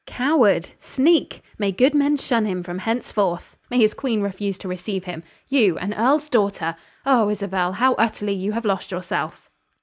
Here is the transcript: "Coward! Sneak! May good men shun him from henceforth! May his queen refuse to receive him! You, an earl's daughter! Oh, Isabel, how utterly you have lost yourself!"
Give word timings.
"Coward! 0.07 0.71
Sneak! 0.79 1.43
May 1.59 1.71
good 1.71 1.93
men 1.93 2.17
shun 2.17 2.45
him 2.47 2.63
from 2.63 2.79
henceforth! 2.79 3.55
May 3.69 3.77
his 3.77 3.93
queen 3.93 4.21
refuse 4.23 4.57
to 4.57 4.67
receive 4.67 5.03
him! 5.03 5.21
You, 5.47 5.77
an 5.77 5.93
earl's 5.93 6.27
daughter! 6.27 6.75
Oh, 7.05 7.29
Isabel, 7.29 7.73
how 7.73 7.93
utterly 7.99 8.33
you 8.33 8.53
have 8.53 8.65
lost 8.65 8.89
yourself!" 8.89 9.51